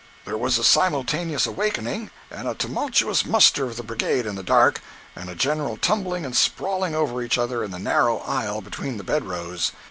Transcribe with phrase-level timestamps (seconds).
[0.25, 4.81] There was a simultaneous awakening, and a tumultuous muster of the brigade in the dark,
[5.15, 9.03] and a general tumbling and sprawling over each other in the narrow aisle between the
[9.03, 9.73] bedrows.